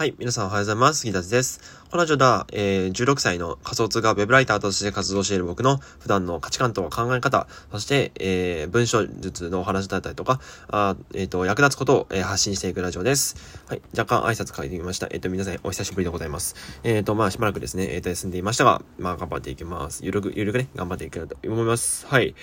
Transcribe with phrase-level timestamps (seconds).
[0.00, 0.14] はい。
[0.18, 1.00] 皆さんおはようございます。
[1.00, 1.60] 杉田です。
[1.90, 10.40] このラジオでは、えー、16歳の仮想通貨ウェブライターとして活動している僕の普段の価値観と考え方、そして、えー、文章術のお話だったりとか、
[10.70, 13.36] あえっ、ー、と、役立つことを、えー、発信していくラジオです。
[13.68, 13.82] はい。
[13.94, 15.06] 若干挨拶書いてみました。
[15.10, 16.54] えっ、ー、と、皆さんお久しぶりでございます。
[16.82, 20.02] えっ、ー、と、まあ、しばらくですね、えっ、と、休んでいましたが、まあ、頑張っていきます。
[20.02, 22.06] ゆるく、ゆるくね、頑張っていきたいと思います。
[22.06, 22.34] はい。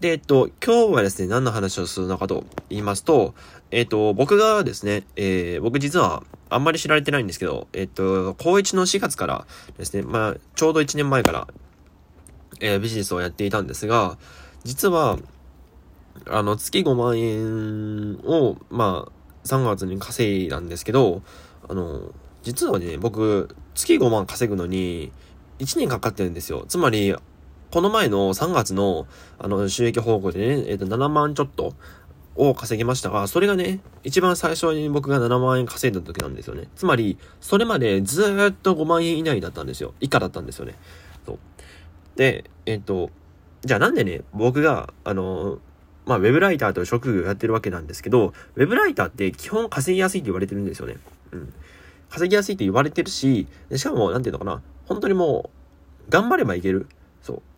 [0.00, 3.34] で、えっと、今日はですね、何の話をするのかと言いますと、
[3.72, 11.48] えっと、僕がですね、えー、僕実はあんまり知られてないんですけど、えっと、高1の4月からですね、まあ、ちょうど1年前から、
[12.60, 14.18] えー、ビジネスをやっていたんですが、
[14.62, 15.18] 実は、
[16.28, 21.22] あの、月5万円を、まあ、3月に稼いだんですけど、
[21.68, 22.12] あの、
[22.44, 25.10] 実はね、僕、月5万稼ぐのに、
[25.58, 26.64] 1年かかってるんですよ。
[26.68, 27.16] つまり、
[27.70, 29.06] この前の3月の、
[29.38, 31.74] あの、収益報告でね、えっ、ー、と、7万ちょっと
[32.34, 36.68] を稼ぎましたが、それがね、一番最初に僕が7万円稼いだ時なんですよね。
[36.76, 39.92] つまり、それまでずっと5万円以内だったんですよ。
[40.00, 40.76] 以下だったんですよね。
[41.26, 41.38] そう。
[42.16, 43.10] で、えっ、ー、と、
[43.62, 45.58] じゃあなんでね、僕が、あの、
[46.06, 50.96] まあ、ウェブライターという職業をやってるわけなんですけど、ウェブライターって基本稼ぎやすいって言われてるんですよね。
[51.32, 51.52] うん。
[52.08, 55.50] 稼ぎやすいって言われてるし、しかも、なんていうのかな、本当にも
[56.08, 56.86] う、頑張ればいける。
[57.20, 57.42] そ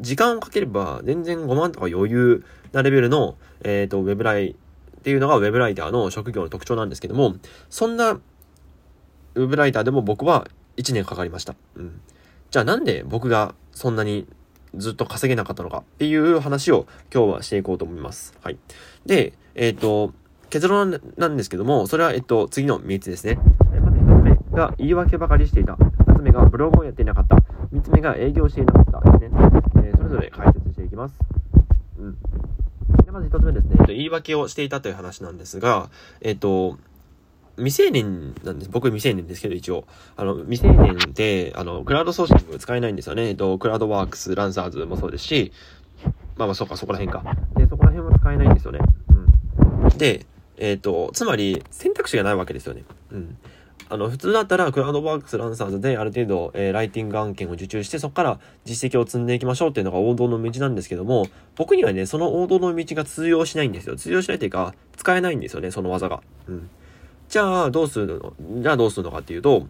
[0.00, 4.54] 時間をかければ全然5万とか余裕なレベルの、えっ、ー、と、ウェブライっ
[5.02, 7.36] ていうのがウェブライターの職業の特徴なんですけども、
[7.70, 11.54] そんなウェブライターでも僕は1年かかりました。
[11.76, 12.00] うん。
[12.50, 14.26] じゃあなんで僕がそんなに
[14.74, 18.34] ずっと稼げなかったのかっていう話を今日はしていこうと思います。
[18.42, 18.58] はい。
[19.04, 20.12] で、えっ、ー、と、
[20.50, 23.38] 結論なんですけども、それは、えっと、次の3つですね。
[23.82, 25.76] まず1つ目が言い訳ばかりしていた。
[26.16, 27.36] 2つ目がブログをやっていなかった。
[27.36, 29.38] 3つ目が営業していなかったですね。
[29.76, 31.14] えー、それぞれ解説していきます。
[31.98, 32.16] うん。
[33.04, 33.76] で、まず1つ目ですね。
[33.88, 35.90] 言い訳をしていたという話なんですが、
[36.22, 36.78] えっ、と、
[37.56, 38.70] 未成年なんです。
[38.70, 39.84] 僕未成年ですけど、一応。
[40.16, 43.28] あの、未成年で、あの、クラウドソーシング使えないんですよね。
[43.28, 45.52] えっと、クラウドワークス、ランサーズもそうですし、
[46.36, 47.22] まあまあ、そうか、そこら辺か。
[47.56, 48.80] で、そこら辺も使えないんですよね。
[49.08, 49.98] うん。
[49.98, 50.26] で、
[50.58, 52.84] えっ、と、つまり、選択肢がないわけですよね。
[53.10, 53.36] うん。
[53.88, 63.94] あの、普通だったら、クラウドワークスランサーズである程度、えー、ライティング案件を受注して、そこから実績を積んでいきましょうっていうのが王道の道なんですけども、僕にはね、その王道の道が通用しないんですよ。
[63.94, 66.20] 通用しないというか、使えないんですよね、その技が。
[66.48, 66.68] うん。
[67.28, 68.34] じゃあ、どうするの？
[68.62, 69.66] じゃあどうするのかっていうと、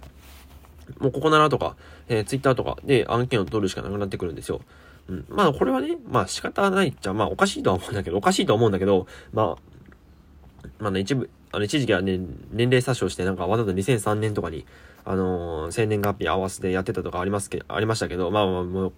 [0.98, 1.76] もうここならとか、
[2.08, 4.62] えー、ツイッターとかで案件を取るしかなくなってくるんですよ。
[5.08, 5.26] うん。
[5.28, 12.18] まあ、これはね、まあ仕方ないっちゃ、まあおかしいとは思うんだけど、おかしいとは思うんだけど、まあ、まあね、一部、あの、一時期はね、
[12.50, 14.66] 年齢詐称して、なんかわざと2003年とかに、
[15.04, 18.92] あのー、生年月日合わせてやってたとかありますけ、ありましたけど、まあまあ、もう、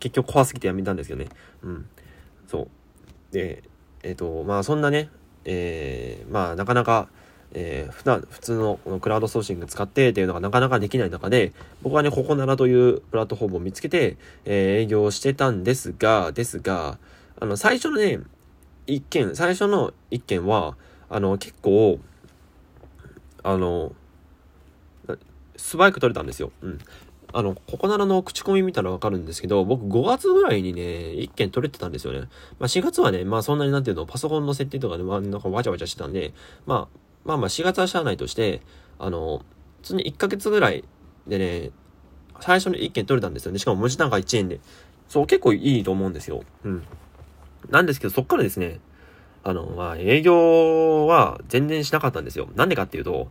[0.00, 1.28] 結局怖すぎてやめたんですけどね。
[1.62, 1.86] うん。
[2.46, 2.68] そう。
[3.32, 3.62] で、
[4.02, 5.08] えっ、ー、と、まあそんなね、
[5.44, 7.08] えー、まあなかなか、
[7.52, 16.98] えー、普段、普通のこのクラウドソーシング使ってっていうのがなかなかできない中で、僕はね、ここならというプラットフォームを見つけて、えー、営業してたんですが、ですが、
[17.40, 18.20] あの、最初のね、
[18.86, 20.76] 一件、最初の一件は、
[21.14, 22.00] あの、結構、
[23.44, 23.92] あの、
[25.56, 26.50] 素早く取れたんですよ。
[26.60, 26.78] うん。
[27.32, 32.22] あの、ここならの口コミ見たらわかるんですけど、僕5月ぐらいにね、1件取れてたんですよね。
[32.58, 36.34] まあ4月はね、まあそんなになんていうの、パソコンの設定とかで、まあなんかわちゃわちゃしてたんで、
[36.66, 38.62] まあ、まあまあ4月はしゃあないとして、
[38.98, 39.44] あの、
[39.82, 40.82] 普通に1ヶ月ぐらい
[41.28, 41.70] でね、
[42.40, 43.60] 最初に1件取れたんですよね。
[43.60, 44.58] しかも文字単価1円で。
[45.08, 46.42] そう、結構いいと思うんですよ。
[46.64, 46.82] うん。
[47.70, 48.80] なんですけど、そっからですね、
[49.44, 52.48] あの、まあ、営業は全然しなかったんですよ。
[52.56, 53.28] なんでかっていうと、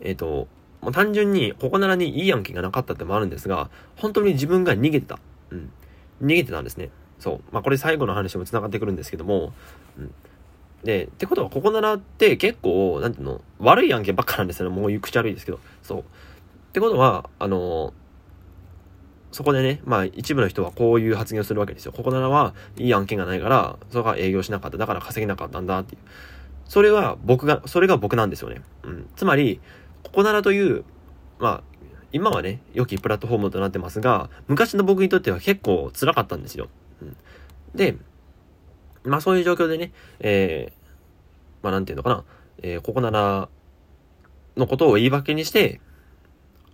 [0.00, 0.48] えっ、ー、と、
[0.80, 5.18] もう単純に、ここならにいい案件がなかったってもあるんですが、本当に自分が逃げてた。
[5.50, 5.70] うん。
[6.22, 6.90] 逃げてたんですね。
[7.18, 7.40] そう。
[7.52, 9.52] まあ、これ最後の話も繋がってくるんですけども、
[9.98, 10.14] うん。
[10.82, 14.74] で、ってことは、ここならって結構、なんていうの、悪い案件ばっかなんですよね。
[14.74, 15.60] もう口悪いですけど。
[15.82, 16.00] そう。
[16.00, 16.02] っ
[16.72, 17.92] てことは、あの、
[19.32, 21.92] そこでね、まあ一部の人はこういう発言をするわけですよ。
[21.92, 24.78] ここならはいい案件がないから、それが営業しなかった。
[24.78, 26.00] だから稼げなかったんだっていう。
[26.64, 28.62] それは僕が、それが僕なんですよね。
[28.84, 29.10] うん。
[29.16, 29.60] つまり、
[30.02, 30.84] ここならという、
[31.38, 31.62] まあ、
[32.12, 36.68] 今はね、良きプラットフォームとなってますが、昔の僕にとっては結構辛かったんですよ。
[37.02, 37.16] うん。
[37.74, 37.96] で、
[39.04, 42.24] まあそういう状況でね、えー、まあなんていうのかな、
[42.62, 43.48] えー、ここなら
[44.56, 45.80] のことを言い訳にして、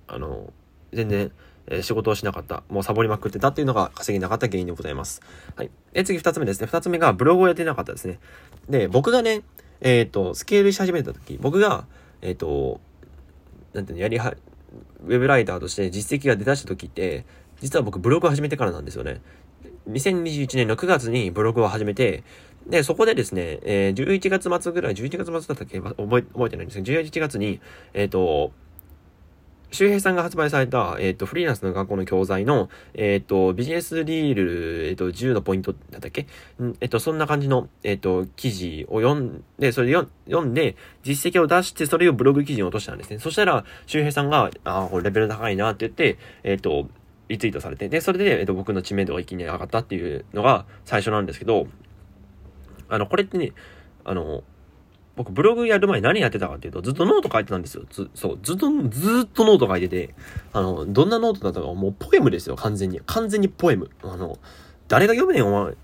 [0.08, 0.52] あの、
[0.92, 1.32] 全然、
[1.68, 2.62] え仕事をしなかった。
[2.68, 5.20] もうサボりまくってたっていうのが稼げなかった原因でございます。
[5.56, 5.70] はい。
[5.94, 6.66] え、次二つ目ですね。
[6.66, 8.18] 二つ目がブログをやってなかったですね。
[8.68, 9.42] で、僕がね、
[9.80, 11.86] えっ、ー、と、スケールし始めた時、僕が、
[12.22, 12.80] えっ、ー、と、
[13.72, 14.34] なんていうの、やりは、
[15.04, 17.24] ウェブライターとして実績が出だした時って、
[17.60, 19.20] 実は僕ブログを始めてからなんですよね。
[19.88, 22.24] 2021年の9月にブログを始めて、
[22.66, 25.80] で、そこでですね、えー、11月末ぐらい、11月末だったっけ？
[25.80, 27.60] 覚え、覚えてないんですけど、11月に、
[27.94, 28.52] えっ、ー、と、
[29.70, 36.26] 周平さんが発売された、えっ、ー、と、フリーランスの学校の教材の、えっ、ー、と、ビジネスリール、えっ、ー、と、10のポイントだったっけ？
[36.80, 39.94] えっ、と、そんな感じの、えっ、と、記事を読んで、それで
[40.26, 43.18] 読んで、実績を出して、それをブログ記事に落としたんですね。
[43.18, 46.88] そしたら、周平さんが、ああ、これレベル高いなって言って、えっ、と、
[47.28, 51.66] リツイートされて、で、それで、えっ、と、僕の知名度が一気に上がったっていうのが最初なんですけど、
[52.88, 53.52] あの、これってね、
[54.04, 54.44] あの、
[55.16, 57.84] 僕ブログやる前何やってたかっていうと、ずっとノート書いてたんですよ。
[57.90, 60.14] ず、そう、ずっと、ずっとノート書いてて、
[60.52, 63.00] あの、どんなノートだったか、もうポエムですよ、完全に。
[63.06, 63.90] 完全にポエム。
[64.02, 64.38] あの、
[64.88, 65.74] 誰が読むねん、お前、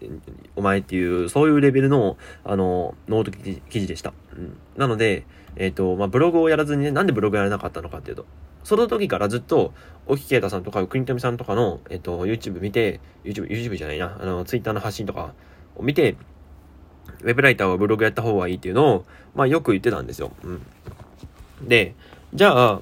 [0.56, 4.12] お前っていう、そういうレベルの、あの、ノート記事でした。
[4.36, 4.56] うん。
[4.76, 5.24] なので、
[5.56, 8.26] えっ、ー、と、まあ、ブログをやらずにね、なんでブログやらなかったのかっていうと、
[8.64, 9.72] その時からずっと、
[10.06, 15.34] 沖啓太さんとか、国富さんとかの、えっ、ー、と、YouTube 見て、YouTube、YouTube じゃないな、あの、Twitter の発信とか
[15.76, 16.16] を見て、
[17.22, 19.04] ウェブライターはブログやった方がいいっていうのを、
[19.34, 20.32] まあよく言ってたんですよ。
[20.44, 20.62] うん。
[21.68, 21.94] で、
[22.34, 22.80] じゃあ、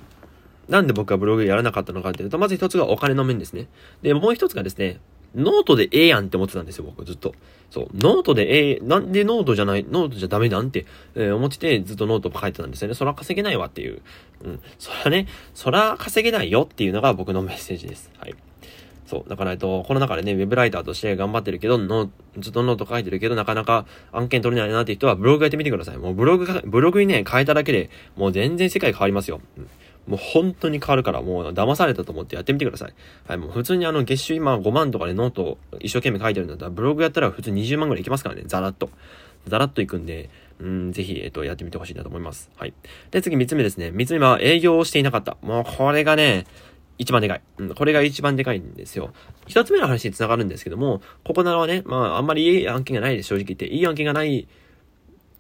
[0.69, 3.67] なんで僕はブログやらなかったのかっていうと、まず一つがお金の面ですね。
[4.03, 5.01] で、もう一つがですね、
[5.35, 7.35] ノートでええやんって思ってたんですよ、僕ずっと。
[7.71, 7.89] そう。
[7.95, 12.95] ノートでええ、なんでノートじゃない、ノートじゃダメなんて、えー、思っててずっとノート書いてたんですよね。
[12.95, 14.03] そら稼げないわっていう。
[14.45, 14.61] うん。
[14.79, 18.11] そらね、そら稼げないよっていうのが僕のメッセージです。
[18.19, 18.35] はい。
[19.11, 19.29] そう。
[19.29, 22.09] だから、えっと、この中でね、ウェブライターとして頑張ってるけど、の
[22.39, 25.99] ずっとノート書いてるけど、なかなか案件取れないなって人は、ブログやってみてください。
[25.99, 29.41] もうブログブログにね、変えただけで、もう全然世界変わりますよ。
[29.59, 29.69] うん
[30.07, 32.95] もう本当に変わるから、もう騙されたと思ってやってみてください。
[33.29, 38.91] はい、もう普通にあの、月収今5万とかでノート一生懸命書いてるんだったら、ブログやったら普通に20万ぐらいいきますからね、ザラッと。
[39.47, 42.51] ザラッといくんで、うん、ぜひ、えっと、やってみてほしいなと思います。
[42.57, 42.75] はい。
[43.11, 43.89] で、次3つ目ですね。
[43.89, 45.37] 3つ目は営業をしていなかった。
[45.43, 46.47] もうこれがね、
[47.01, 47.43] 一番でかい。
[47.57, 49.15] うん、これが一番でかいんですよ。
[49.47, 53.67] 一つ目の話に繋がるんですけども、ここならはね、まあ、あんまりいい案件がないで、正直言って。
[53.67, 54.47] いい案件がない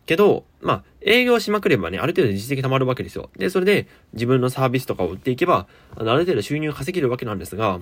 [0.06, 3.28] けど、まあ、営業しまくればね、ある程度実績溜まるわけですよ。
[3.36, 5.66] で、それで自分のサービスとかを売っていけば、
[5.96, 7.78] あの、ある程度収入稼げるわけなんですが、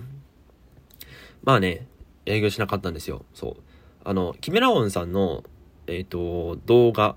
[1.44, 1.86] まあね、
[2.26, 3.24] 営業しなかったんですよ。
[3.32, 3.62] そう。
[4.02, 5.44] あの、キメラオンさんの、
[5.86, 7.14] えっ、ー、と、動画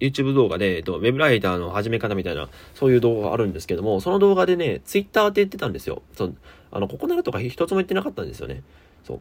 [0.00, 6.02] YouTube 動画で、えっと、ウェブライターの始め方みたいな、そういう動画があるんですけども、その動画でね、Twitter って言ってたんですよ。
[6.14, 6.36] そう、
[6.70, 8.62] あの、ここならとか一つも言ってなかったんですよね。
[9.04, 9.20] そう。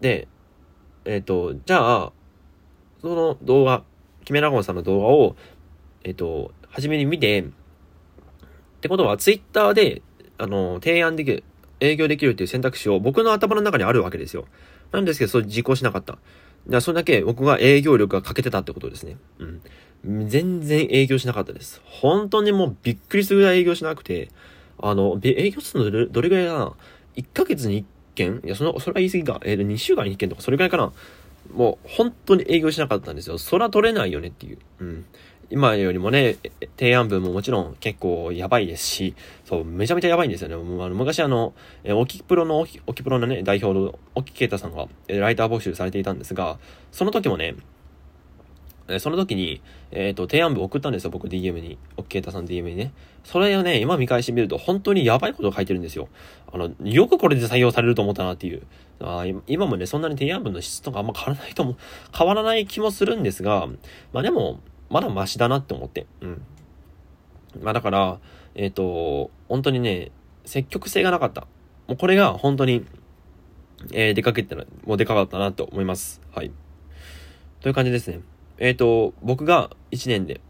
[0.00, 0.28] で、
[1.04, 2.12] えっ、と、じゃあ、
[3.00, 3.84] その動画、
[4.24, 5.36] キメラゴンさんの動画を、
[6.02, 7.44] えっ、と、初めに見て、っ
[8.80, 10.02] てことは、Twitter で、
[10.38, 11.44] あの、提案できる、
[11.80, 14.46] 営業できるっていう選択肢を僕の頭の中にあるわけですよ。
[14.92, 16.18] なんですけど、それ実行しなかった。
[16.68, 19.16] だそれだけ僕が営業力が欠けてたってことですね。
[19.38, 20.28] うん。
[20.28, 21.80] 全然営業しなかったです。
[21.84, 24.30] 本当にもうびっくりするぐらい営業しなくて、
[24.78, 26.72] あの、営業するのどれぐらいかな
[27.16, 29.40] ?1 ヶ月に1件いや、その、それは言い過ぎか。
[29.44, 30.92] えー、2週間に1件とかそれぐらいかな
[31.52, 33.38] もう本当に営業しなかったんですよ。
[33.38, 34.58] そら取れないよねっていう。
[34.80, 35.04] うん。
[35.50, 36.36] 今よりもね、
[36.76, 40.56] 提案文ももちろん結構やばいですし、そう、めちゃめちゃやばいんですよね。
[40.56, 41.54] もうあの昔あの、
[41.84, 46.58] えオキプロの、オキプロのね、代表のオキケータさんが、えライター募集されていたんですが、
[46.90, 47.54] その時もね、
[48.88, 49.62] えその時に、
[49.92, 51.78] えっ、ー、と、提案文送ったんですよ、僕 DM に。
[51.96, 52.92] オッケータさん DM にね。
[53.22, 56.08] それをね、今見返してみると、本当にやばいことを書いてるんですよ。
[56.52, 58.62] あの、よくこれで採用されると思ったなっていう。
[59.00, 61.76] あ今もね、そんなに提案文の質とかあんま変わらないと思、
[62.16, 63.66] 変わらない気もするんですが、
[64.12, 64.60] まあでも、
[64.90, 66.06] まだマシだなって思って。
[66.20, 66.42] うん。
[67.62, 68.18] まあだから、
[68.54, 70.10] えっ、ー、と、本当にね、
[70.44, 71.42] 積極性がなかった。
[71.86, 72.84] もうこれが本当に、
[73.92, 76.20] えー、出かけてら、もうでかかったなと思います。
[76.34, 76.52] はい。
[77.60, 78.20] という感じですね。
[78.58, 80.40] えっ、ー、と、僕が1年で、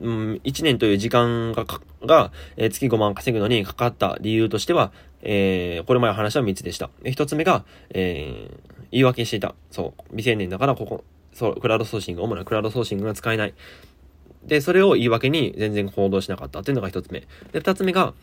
[0.00, 1.64] うん、1年という時間が、
[2.04, 6.90] が、えー、月5万稼ぐのにかかった理由としては、えー、これまで話した3つでした。
[7.04, 9.54] 1つ目が、えー、言い訳していた。
[9.70, 13.54] そう、未成年だからここ、そう、クラウドソーシング、主なクラウドソーシングが使えない。
[14.46, 17.20] で、それを言い訳に全然行動しなかったっていうのが一つ目。
[17.52, 18.14] で、二つ目が、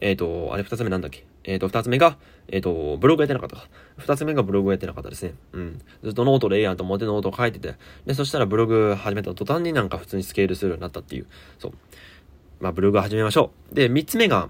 [0.00, 1.24] えっ、ー、と、あれ二つ目なんだっけ？
[1.44, 3.68] えっ、ー、と、二つ目が、えっ、ー、と、ブログやってなかったか。
[3.98, 5.34] 二つ目がブログやってなかったですね。
[5.52, 5.80] うん。
[6.02, 7.76] ずっとノートでええやんと思ってノートを書いてて。
[8.04, 11.26] で、そしたらブログ始めた途端になんか普通にスケールするようになったっていう。
[11.60, 11.72] そう。
[12.60, 13.74] まあ、ブログ始めましょう。
[13.76, 14.48] で、三つ目が、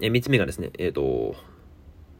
[0.00, 1.34] え、三つ目がですね、えっ、と、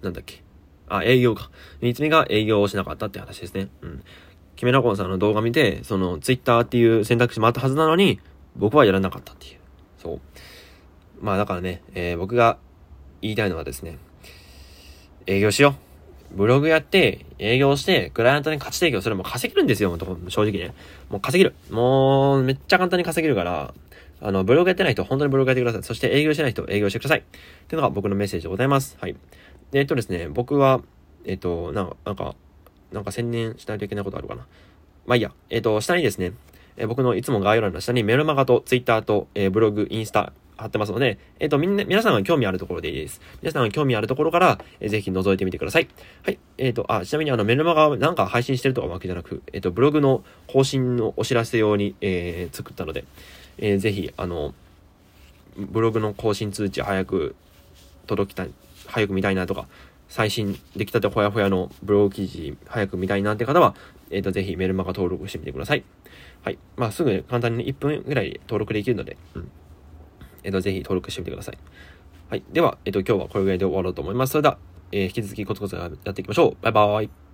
[0.03, 0.43] なんだっけ？
[0.89, 1.51] あ、営業か。
[1.81, 3.69] 三つ目が営業をしなかったって話ですね。
[3.83, 4.03] うん。
[4.57, 8.21] キメラコンさんの動画見て、その、ツイッターっていう選択肢もあったはずなのに、
[8.57, 9.59] 僕はやらなかったっていう。
[9.99, 10.21] そう。
[11.21, 12.59] まあだからね、えー、僕が
[13.21, 13.99] 言いたいのはですね、
[15.27, 15.77] 営業しよ
[16.33, 16.37] う。
[16.37, 19.97] ブログやって、営業して、クライアントに価値提供するも稼げるんですよ、
[20.29, 20.75] 正直ね。
[21.09, 21.55] もう稼げる。
[21.71, 23.75] もう、めっちゃ簡単に稼げるから、
[24.21, 25.83] あの、ブログやってない人、本当にブログやってください。
[25.83, 27.19] そして営業してない人、営業してください。
[27.21, 27.23] っ
[27.69, 28.97] ていうのが僕のメッセージでございます。
[29.01, 29.17] はい。
[29.71, 30.81] で、えっとですね、僕は、
[31.25, 32.35] えっと、なんか、なんか、
[32.93, 34.47] なんか宣伝しないといけないことあるかな。
[35.07, 35.33] まあいいや。
[35.51, 36.33] えっ、ー、と、下にですね、
[36.77, 43.21] えー、僕のいつも概要欄の下にメルマガとツイッターと、えー、ブログ、インスタ貼ってますので、えっ、と、みんな、皆さんが興味あるところでいいです。
[43.43, 45.89] 皆さんが興味あるところから、え、ぜひ覗いてみてください。
[46.23, 46.39] はい。
[46.59, 53.05] えっ、と、あ、ちなみにあの、メルマガなんか配信してるとかわけじゃなく、えっ、と、ブログの更新のお知らせ用に、え作ったので、
[53.59, 54.55] えぜひ、あの、
[55.59, 57.35] ブログの更新通知早く
[58.07, 58.51] 届きたい、
[58.87, 59.69] 早く見たいなとか、
[60.09, 63.75] 最新出来たてほやほやのブログ記事早く見たいなって方は、
[64.11, 65.85] えっ、ー、と、ぜひメルマガ登録してみてください。
[66.43, 66.59] はい。
[66.77, 69.51] まあ、すぐ簡単に1分ぐらい登録できるので、うん。
[70.45, 71.59] えっ、ー、と、ぜひ登録してみてください。
[72.31, 72.45] はい。
[72.53, 74.33] では、えっ、ー、と、今日はこれぐらいで終わろうと思います。
[74.33, 74.59] それでは、
[74.93, 76.57] え、引き続きコツコツやっていきましょう。
[76.63, 77.26] バイバーイ。